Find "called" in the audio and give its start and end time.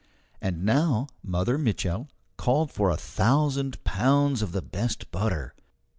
2.35-2.71